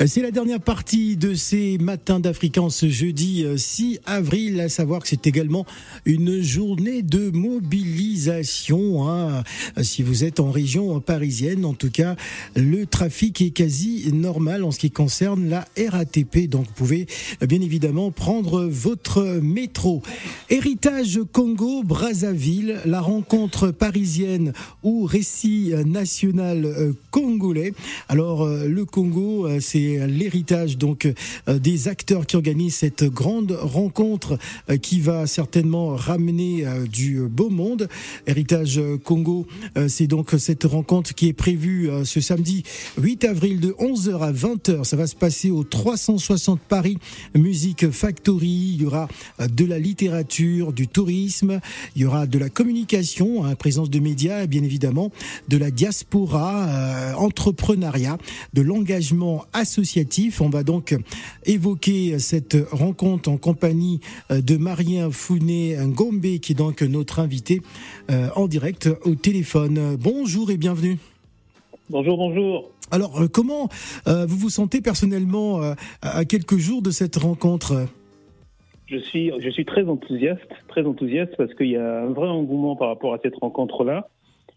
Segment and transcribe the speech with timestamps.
[0.00, 4.68] C'est la dernière partie de ces matins d'Africa en ce jeudi 6 euh, avril, à
[4.68, 5.64] savoir que c'est également
[6.04, 9.08] une journée de mobilisation.
[9.08, 9.44] Hein.
[9.82, 12.16] Si vous êtes en région parisienne, en tout cas,
[12.54, 16.48] le trafic est quasi normal en ce qui concerne la RATP.
[16.48, 17.06] Donc vous pouvez
[17.40, 20.02] bien évidemment prendre votre métro.
[20.50, 24.52] Héritage Congo, Brazzaville, la rencontre parisienne
[24.82, 27.72] ou récit national euh, congolais.
[28.08, 31.06] Alors euh, le Congo, c'est l'héritage donc
[31.48, 34.38] euh, des acteurs qui organisent cette grande rencontre
[34.70, 37.88] euh, qui va certainement ramener euh, du beau monde.
[38.26, 39.46] Héritage Congo,
[39.88, 42.64] c'est donc cette rencontre qui est prévue ce samedi
[42.98, 44.84] 8 avril de 11h à 20h.
[44.84, 46.98] Ça va se passer au 360 Paris
[47.34, 48.74] Music Factory.
[48.74, 51.60] Il y aura de la littérature, du tourisme,
[51.96, 55.10] il y aura de la communication, hein, présence de médias bien évidemment
[55.48, 58.18] de la diaspora, entrepreneuriat,
[58.52, 60.40] de l'engagement associatif associatif.
[60.40, 60.94] On va donc
[61.46, 67.60] évoquer cette rencontre en compagnie euh, de Marien Founé Ngombe, qui est donc notre invité
[68.08, 69.96] euh, en direct au téléphone.
[69.98, 70.98] Bonjour et bienvenue.
[71.90, 72.70] Bonjour, bonjour.
[72.92, 73.68] Alors, euh, comment
[74.06, 75.60] vous vous sentez personnellement
[76.02, 77.88] à quelques jours de cette rencontre?
[78.86, 82.76] Je suis, je suis très enthousiaste, très enthousiaste parce qu'il y a un vrai engouement
[82.76, 84.08] par rapport à cette rencontre-là.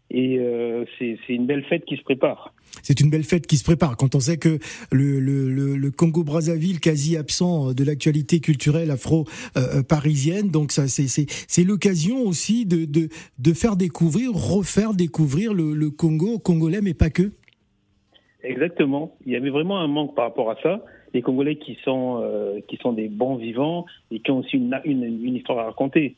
[0.09, 2.53] Et euh, c'est une belle fête qui se prépare.
[2.81, 3.97] C'est une belle fête qui se prépare.
[3.97, 4.59] Quand on sait que
[4.91, 12.65] le, le, le Congo-Brazzaville, quasi absent de l'actualité culturelle afro-parisienne, donc ça c'est l'occasion aussi
[12.65, 17.31] de, de, de, faire découvrir, refaire découvrir le, le Congo congolais, mais pas que.
[18.43, 19.17] Exactement.
[19.25, 20.85] Il y avait vraiment un manque par rapport à ça.
[21.13, 24.79] Les Congolais qui sont, euh, qui sont des bons vivants et qui ont aussi une,
[24.85, 26.15] une, une histoire à raconter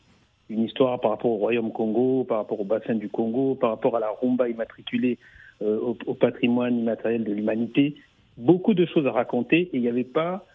[0.49, 3.95] une histoire par rapport au Royaume Congo, par rapport au bassin du Congo, par rapport
[3.95, 5.17] à la rumba immatriculée
[5.61, 7.95] euh, au, patrimoine immatériel de l'humanité.
[8.37, 10.45] Beaucoup de choses à raconter et il n'y avait pas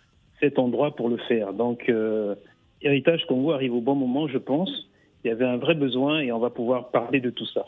[0.41, 1.53] cet endroit pour le faire.
[1.53, 2.34] Donc, euh,
[2.83, 4.88] Héritage Congo arrive au bon moment, je pense.
[5.24, 7.64] Il y avait un vrai besoin et on va pouvoir parler de tout ça.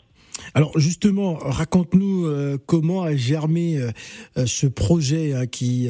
[0.53, 3.89] Alors justement, raconte-nous euh, comment a germé euh,
[4.37, 5.89] euh, ce projet hein, qui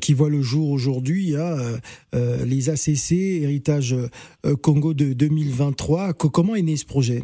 [0.00, 1.56] qui voit le jour aujourd'hui, hein,
[2.12, 3.94] les ACC Héritage
[4.62, 6.12] Congo de 2023.
[6.14, 7.22] comment est né ce projet?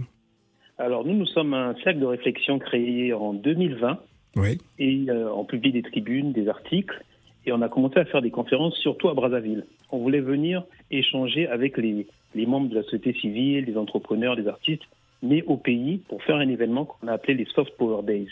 [0.78, 3.98] Alors nous, nous sommes un cercle de réflexion créé en 2020
[4.36, 4.58] oui.
[4.78, 7.02] et on publie des tribunes, des articles
[7.46, 9.64] et on a commencé à faire des conférences, surtout à Brazzaville.
[9.90, 14.48] On voulait venir échanger avec les, les membres de la société civile, les entrepreneurs, les
[14.48, 14.82] artistes
[15.22, 18.28] mais au pays pour faire un événement qu'on a appelé les Soft Power Days.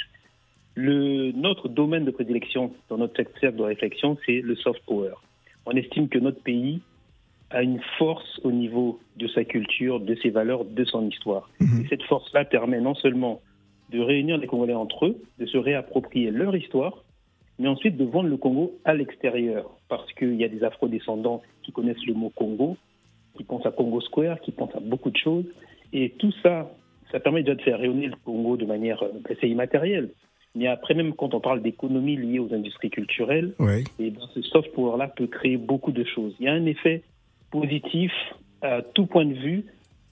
[0.75, 5.15] Le, notre domaine de prédilection dans notre secteur de réflexion, c'est le soft power.
[5.67, 6.81] On estime que notre pays
[7.51, 11.49] a une force au niveau de sa culture, de ses valeurs, de son histoire.
[11.61, 11.83] Mhm.
[11.85, 13.41] Et cette force-là permet non seulement
[13.91, 17.05] de réunir les Congolais entre eux, de se réapproprier leur histoire,
[17.61, 19.71] mais ensuite de vendre le Congo à l'extérieur.
[19.89, 22.77] Parce qu'il y a des afro-descendants qui connaissent le mot Congo,
[23.37, 25.47] qui pensent à Congo Square, qui pensent à beaucoup de choses.
[25.93, 26.71] Et tout ça,
[27.11, 30.11] ça permet déjà de faire rayonner le Congo de manière assez euh, immatérielle.
[30.57, 34.43] Mais après, même quand on parle d'économie liée aux industries culturelles, et eh ben, ce
[34.43, 36.35] soft power-là peut créer beaucoup de choses.
[36.39, 37.03] Il y a un effet
[37.51, 38.13] positif
[38.63, 39.65] à tout point de vue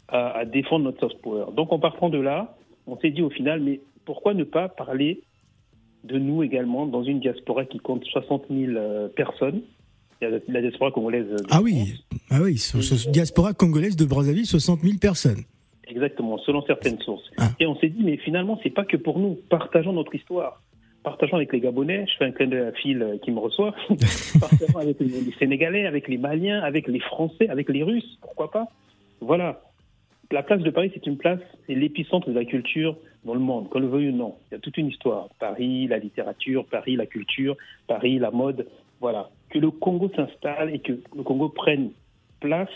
[0.08, 1.46] à, défendre notre soft power.
[1.54, 2.56] Donc en partant de là,
[2.86, 5.22] on s'est dit au final, mais pourquoi ne pas parler
[6.04, 9.62] de nous également dans une diaspora qui compte 60 000 euh, personnes?
[10.48, 11.26] La diaspora congolaise.
[11.50, 11.94] ah oui,
[12.30, 12.60] ah oui,
[13.10, 15.42] diaspora congolaise de Brazzaville, 60 000 personnes.
[15.88, 17.30] Exactement, selon certaines sources.
[17.38, 17.50] Ah.
[17.60, 19.38] Et on s'est dit, mais finalement, c'est pas que pour nous.
[19.50, 20.62] Partageons notre histoire.
[21.02, 22.06] Partageons avec les Gabonais.
[22.06, 23.74] Je fais un clin d'œil à Phil euh, qui me reçoit.
[24.40, 28.18] Partageons avec les Sénégalais, avec les Maliens, avec les Français, avec les Russes.
[28.22, 28.68] Pourquoi pas?
[29.20, 29.60] Voilà.
[30.30, 33.68] La place de Paris, c'est une place, c'est l'épicentre de la culture dans le monde,
[33.68, 34.36] qu'on le veuille ou non.
[34.50, 35.28] Il y a toute une histoire.
[35.38, 37.56] Paris, la littérature, Paris, la culture,
[37.86, 38.66] Paris, la mode.
[39.00, 39.28] Voilà.
[39.52, 41.90] Que le Congo s'installe et que le Congo prenne
[42.40, 42.70] place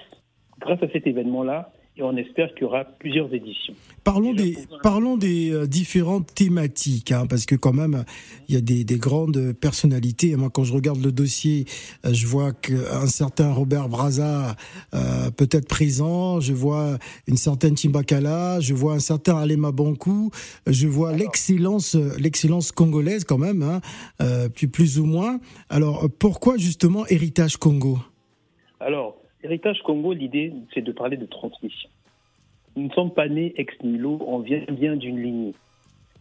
[0.60, 3.74] grâce à cet événement-là et on espère qu'il y aura plusieurs éditions.
[4.04, 8.04] Parlons des, parlons des euh, différentes thématiques, hein, parce que quand même,
[8.48, 10.36] il y a des, des, grandes personnalités.
[10.36, 11.65] Moi, quand je regarde le dossier,
[12.04, 14.54] euh, je vois qu'un certain Robert Braza
[14.94, 20.30] euh, peut être présent, je vois une certaine Timbakala, je vois un certain Alema Bankou,
[20.66, 23.80] je vois l'excellence l'excellence congolaise quand même, hein,
[24.21, 25.41] euh, plus, plus ou moins.
[25.71, 27.98] Alors, pourquoi justement Héritage Congo?
[28.80, 29.16] Alors,
[29.47, 31.89] Héritage Congo, l'idée, c'est de parler de transmission.
[32.75, 35.54] Nous ne sommes pas nés ex nihilo, on vient bien d'une lignée.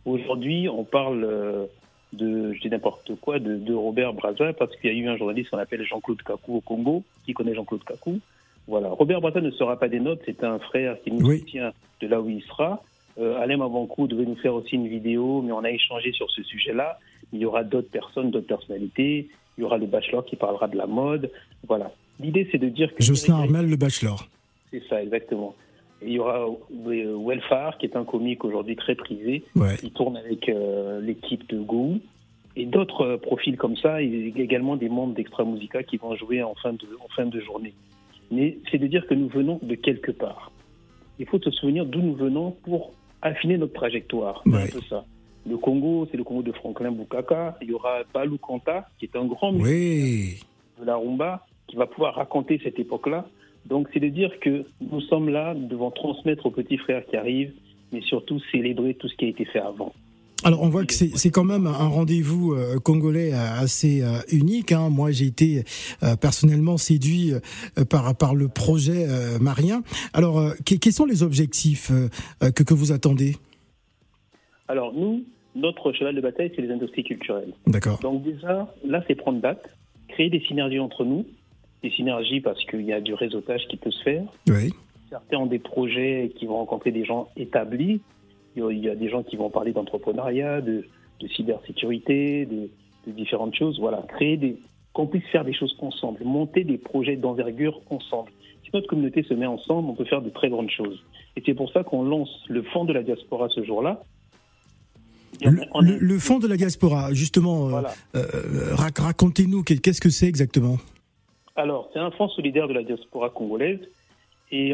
[0.06, 1.66] Aujourd'hui, on parle euh,
[2.14, 5.50] de, je dis n'importe quoi, de, Robert Brazza, parce qu'il y a eu un journaliste
[5.50, 8.20] qu'on appelle Jean-Claude Kakou au Congo, qui connaît Jean-Claude Kakou.
[8.68, 8.90] Voilà.
[8.90, 12.22] Robert Brazza ne sera pas des nôtres, c'est un frère qui nous soutient de là
[12.22, 12.84] où il sera.
[13.18, 16.44] Euh, Alain Mabankou devait nous faire aussi une vidéo, mais on a échangé sur ce
[16.44, 17.00] sujet-là.
[17.34, 19.30] Il y aura d'autres personnes, d'autres personnalités.
[19.58, 21.32] Il y aura le bachelor qui parlera de la mode.
[21.68, 21.92] Voilà.
[22.20, 23.04] L'idée, c'est de dire que.
[23.04, 24.28] Jocelyn Armel, le bachelor.
[24.72, 25.56] C'est ça, exactement.
[26.02, 29.76] Et il y aura euh, Welfare, qui est un comique aujourd'hui très prisé, Ouais.
[29.78, 31.96] qui tourne avec euh, l'équipe de Go.
[32.58, 36.42] Et d'autres euh, profils comme ça, et également des membres d'Extra Musica qui vont jouer
[36.44, 37.74] en fin de, en fin de journée.
[38.32, 40.52] Mais c'est de dire que nous venons de quelque part.
[41.20, 42.92] Il faut se souvenir d'où nous venons pour
[43.22, 44.42] affiner notre trajectoire.
[44.46, 44.70] C'est Ouais.
[44.72, 45.06] peu ça.
[45.48, 47.58] Le Congo, c'est le Congo de Franklin Bukaka.
[47.62, 50.40] Il y aura Balou Kanta, qui est un grand Oui.
[50.80, 51.46] de la rumba
[51.76, 53.28] qui va pouvoir raconter cette époque-là.
[53.66, 57.18] Donc c'est de dire que nous sommes là, nous devons transmettre aux petits frères qui
[57.18, 57.52] arrivent,
[57.92, 59.92] mais surtout célébrer tout ce qui a été fait avant.
[60.44, 64.72] Alors on voit que c'est quand même un rendez-vous euh, congolais euh, assez euh, unique.
[64.72, 64.90] hein.
[64.90, 65.64] Moi j'ai été
[66.04, 67.34] euh, personnellement séduit
[67.90, 69.06] par par le projet
[69.42, 69.82] Marien.
[70.14, 71.92] Alors que- quels sont les objectifs
[72.56, 73.36] que que vous attendez?
[74.68, 75.24] Alors nous,
[75.56, 77.54] notre cheval de bataille, c'est les industries culturelles.
[77.68, 78.00] D'accord.
[78.00, 79.66] Donc déjà, là, c'est prendre date,
[80.10, 81.26] créer des synergies entre nous,
[81.88, 84.24] des synergies parce qu'il y a du réseautage qui peut se faire.
[84.50, 84.72] Oui.
[85.10, 88.02] Certains ont des projets qui vont rencontrer des gens établis.
[88.58, 90.86] Il y a- des gens qui vont parler d'entrepreneuriat, de,
[91.22, 92.70] de cybersécurité, de,
[93.08, 93.80] de différentes choses.
[93.80, 94.58] Voilà, créer des,
[94.94, 98.32] qu'on puisse faire des choses ensemble, monter des projets d'envergure ensemble.
[98.64, 101.00] Si notre communauté se met ensemble, on peut faire de très grandes choses.
[101.38, 104.02] Et c'est pour ça qu'on lance le fonds de la diaspora ce jour-là.
[105.42, 107.94] Le, fonds de la diaspora, justement, euh, Voilà.
[108.16, 110.78] euh, rac- racontez-nous qu'est- qu'est-ce que c'est exactement?
[111.56, 113.80] Alors, c'est un fonds solidaire de la diaspora congolaise
[114.52, 114.74] et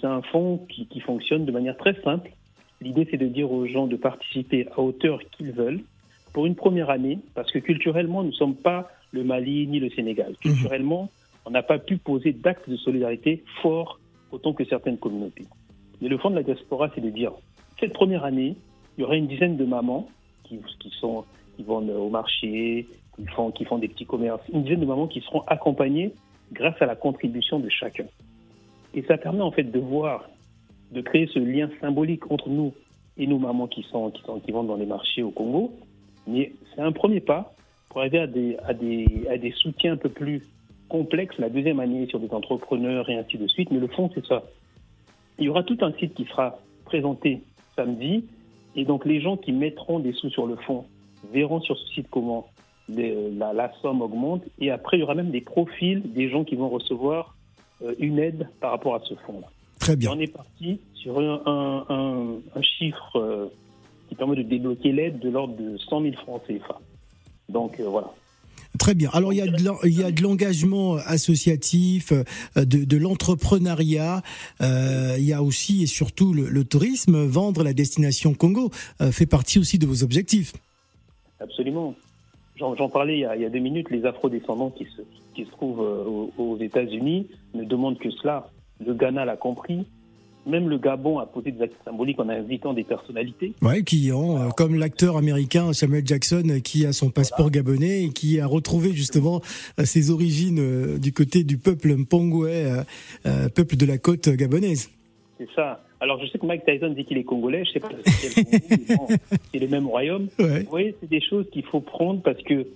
[0.00, 2.30] c'est un fonds qui, qui fonctionne de manière très simple.
[2.80, 5.82] L'idée, c'est de dire aux gens de participer à hauteur qu'ils veulent
[6.32, 9.90] pour une première année, parce que culturellement, nous ne sommes pas le Mali ni le
[9.90, 10.34] Sénégal.
[10.40, 11.10] Culturellement,
[11.46, 13.98] on n'a pas pu poser d'actes de solidarité forts
[14.30, 15.46] autant que certaines communautés.
[16.00, 17.32] Mais le fonds de la diaspora, c'est de dire,
[17.80, 18.54] cette première année,
[18.96, 20.08] il y aura une dizaine de mamans
[20.44, 21.24] qui, qui, sont,
[21.58, 25.08] qui vont au marché, qui font, qui font des petits commerces, une dizaine de mamans
[25.08, 26.12] qui seront accompagnées
[26.52, 28.06] grâce à la contribution de chacun.
[28.94, 30.30] Et ça permet en fait de voir,
[30.92, 32.72] de créer ce lien symbolique entre nous
[33.16, 35.72] et nos mamans qui, sont, qui, sont, qui vont dans les marchés au Congo.
[36.28, 37.52] Mais c'est un premier pas
[37.88, 40.46] pour arriver à des, à, des, à des soutiens un peu plus
[40.88, 43.72] complexes la deuxième année sur des entrepreneurs et ainsi de suite.
[43.72, 44.44] Mais le fond, c'est ça.
[45.40, 47.42] Il y aura tout un site qui sera présenté
[47.74, 48.24] samedi.
[48.76, 50.84] Et donc les gens qui mettront des sous sur le fond
[51.32, 52.48] verront sur ce site comment
[52.88, 54.42] les- la, la somme augmente.
[54.60, 57.34] Et après, il y aura même des profils des gens qui vont recevoir
[57.82, 59.46] euh, une aide par rapport à ce fonds-là.
[59.78, 60.10] Très Et bien.
[60.12, 63.46] on est parti sur un, un- un- un chiffre euh,
[64.08, 66.80] qui permet de débloquer l'aide de l'ordre de 100 000 francs CFA.
[67.48, 68.08] Donc euh, voilà.
[68.78, 69.10] Très bien.
[69.12, 72.24] Alors il y a de l'en- il y a de l'engagement associatif, euh,
[72.64, 74.22] de, de l'entrepreneuriat.
[74.60, 77.24] euh, il y a aussi et surtout le, le tourisme.
[77.24, 80.52] Vendre la destination Congo euh, fait partie aussi de vos objectifs.
[81.40, 81.94] Absolument.
[82.56, 85.02] J'en parlais il y, a, il y a deux minutes, les afro-descendants qui se,
[85.34, 88.50] qui se trouvent euh, aux, aux États-Unis ne demandent que cela.
[88.84, 89.86] Le Ghana l'a compris.
[90.46, 93.52] Même le Gabon a posé des actes symboliques en invitant des personnalités.
[93.60, 98.04] Ouais, qui ont, euh, comme l'acteur américain Samuel Jackson, euh, qui a son passeport gabonais
[98.04, 99.42] et qui a retrouvé justement
[99.84, 104.90] ses origines euh, du côté du peuple Mpongwe, euh, peuple de la côte gabonaise.
[105.36, 105.84] C'est ça.
[106.00, 108.96] Alors je sais que Mike Tyson dit qu'il est congolais, je sais pas si c'est
[108.96, 109.12] Congo,
[109.54, 110.28] le même royaume.
[110.38, 110.62] Ouais.
[110.62, 112.66] Vous voyez, c'est des choses qu'il faut prendre parce que,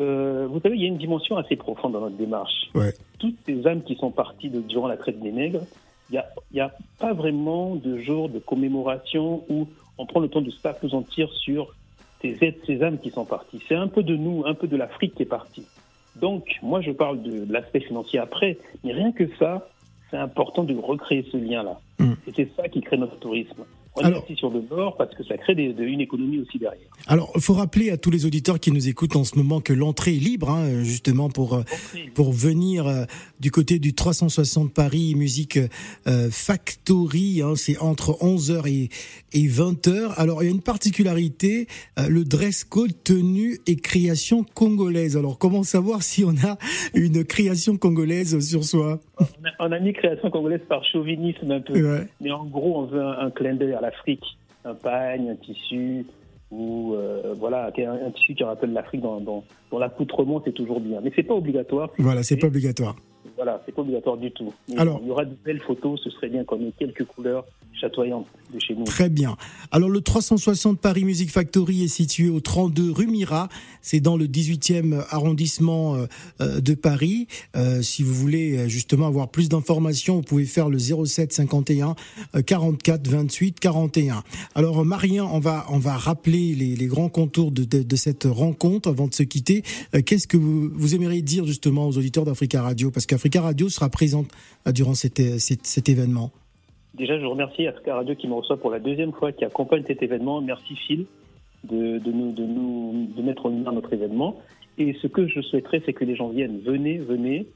[0.00, 2.70] euh, vous savez, il y a une dimension assez profonde dans notre démarche.
[2.74, 2.94] Ouais.
[3.18, 5.62] Toutes ces âmes qui sont parties de, durant la traite des nègres,
[6.10, 9.66] il n'y a, pas vraiment de jour de commémoration où
[9.98, 11.74] on prend le temps de s'appesantir sur
[12.20, 13.60] ces, êtres- ces âmes qui sont parties.
[13.68, 15.66] C'est un peu de nous, un peu de l'Afrique qui est partie.
[16.16, 19.68] Donc, moi, je parle de l'aspect financier après, mais rien que ça,
[20.10, 21.80] c'est important de recréer ce lien-là.
[22.34, 23.64] C'est ça qui crée notre tourisme.
[23.94, 26.38] On Alors- est assis sur le bord parce que ça crée des- de- une économie
[26.38, 26.88] aussi derrière.
[27.06, 29.72] Alors, il faut rappeler à tous les auditeurs qui nous écoutent en ce moment que
[29.74, 31.62] l'entrée est libre, hein, justement pour euh,
[32.14, 33.04] pour venir euh,
[33.40, 35.58] du côté du 360 Paris Musique
[36.06, 37.42] euh, Factory.
[37.42, 38.88] Hein, c'est entre 11h et,
[39.32, 40.14] et 20h.
[40.16, 41.66] Alors, il y a une particularité,
[41.98, 45.16] euh, le dress code tenue et création congolaise.
[45.16, 46.56] Alors, comment savoir si on a
[46.94, 49.00] une création congolaise sur soi?
[49.18, 51.74] On a, on a mis création congolaise par chauvinisme un peu.
[51.74, 52.06] Ouais.
[52.20, 54.24] Mais en gros, on veut un, un clin d'œil à l'Afrique.
[54.64, 56.06] Un pagne, un tissu,
[56.52, 60.80] ou euh, voilà, un, un tissu qui rappelle l'Afrique dans, dans, dans l'accoutrement, c'est toujours
[60.80, 61.00] bien.
[61.02, 61.90] Mais c'est pas obligatoire.
[61.98, 62.94] Voilà, c'est pas obligatoire.
[63.36, 64.52] Voilà, c'est pas obligatoire du tout.
[64.68, 67.44] Mais Alors- il y aura de belles photos, ce serait bien qu'on ait quelques couleurs
[67.80, 68.84] chatoyante de chez nous.
[68.84, 69.36] Très bien.
[69.70, 73.48] Alors le 360 Paris Music Factory est situé au 32 rue Mira,
[73.80, 76.06] c'est dans le 18e arrondissement euh,
[76.40, 77.26] euh, de Paris.
[77.56, 81.94] Euh, si vous voulez justement avoir plus d'informations, vous pouvez faire le 07 51
[82.46, 84.22] 44 28 41.
[84.54, 89.14] Alors Marien, on va on va rappeler les, grands contours de, cette rencontre avant de
[89.14, 89.62] se quitter.
[90.04, 92.90] Qu'est-ce que vous, aimeriez dire justement aux auditeurs d'Africa Radio?
[92.90, 94.28] Parce qu'Africa Radio sera présente
[94.66, 95.20] durant cet
[95.88, 96.32] événement.
[96.94, 100.02] Déjà, je remercie Africa Radio qui me reçoit pour la deuxième fois, qui accompagne cet
[100.02, 100.40] événement.
[100.40, 101.06] Merci Phil
[101.64, 104.36] de, de nous, de nous de mettre en lumière notre événement.
[104.78, 106.60] Et ce que je souhaiterais, c'est que les gens viennent.
[106.60, 107.46] Venez, venez,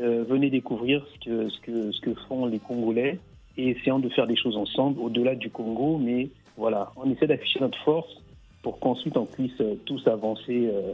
[0.00, 3.18] euh, venez découvrir ce que, ce, que, ce que font les Congolais
[3.56, 5.98] et essayons de faire des choses ensemble au-delà du Congo.
[5.98, 8.22] Mais voilà, on essaie d'afficher notre force
[8.62, 10.92] pour qu'ensuite on puisse tous avancer euh,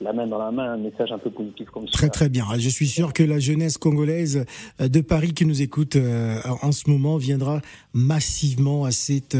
[0.00, 1.92] la main dans la main un message un peu positif comme ça.
[1.92, 2.46] Très très bien.
[2.58, 4.44] Je suis sûr que la jeunesse congolaise
[4.80, 7.60] euh, de Paris qui nous écoute euh, en ce moment viendra
[7.92, 9.36] massivement à cette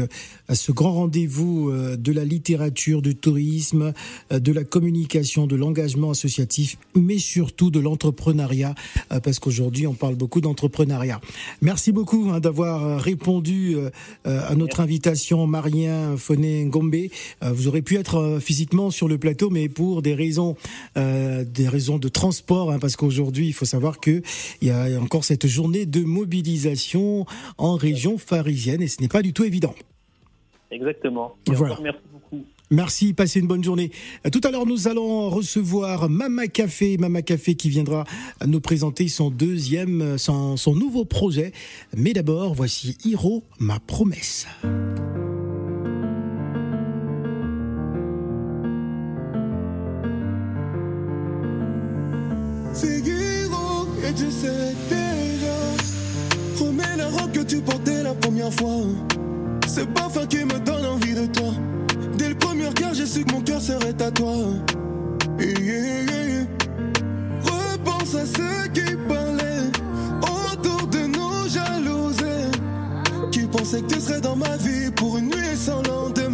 [0.47, 3.93] à ce grand rendez-vous euh, de la littérature, du tourisme,
[4.31, 8.75] de la communication, de l'engagement associatif, mais surtout de l'entrepreneuriat
[9.23, 11.19] parce qu'aujourd'hui on parle beaucoup d'entrepreneuriat.
[11.61, 13.75] Merci beaucoup hein, d'avoir répondu
[14.25, 16.95] à notre invitation Marien Foné Ngombe.
[17.41, 20.44] Vous aurez pu être physiquement sur le plateau mais pour des raisons
[20.97, 24.21] euh, des raisons de transport, hein, parce qu'aujourd'hui, il faut savoir que
[24.61, 27.25] il y a encore cette journée de mobilisation
[27.57, 29.73] en région parisienne et ce n'est pas du tout évident.
[30.71, 31.35] Exactement.
[31.47, 31.77] voilà.
[31.81, 32.45] merci beaucoup.
[32.71, 33.91] Merci, passez une bonne journée.
[34.31, 38.05] Tout à l'heure, nous allons recevoir Mama Café, Mama Café qui viendra
[38.45, 41.51] nous présenter son deuxième, son, son nouveau projet.
[41.95, 44.47] Mais d'abord, voici Hiro, ma promesse.
[52.75, 55.55] Figaro, et tu sais déjà.
[56.59, 58.83] Remets la robe que tu portais la première fois.
[59.67, 61.53] C'est pas fin qui me donne envie de toi.
[62.17, 64.35] Dès le premier regard, j'ai su que mon cœur serait à toi.
[67.43, 69.71] Repense à ceux qui parlaient
[70.21, 72.51] autour de nous jalousés.
[73.31, 76.24] Qui pensaient que tu serais dans ma vie pour une nuit sans lendemain.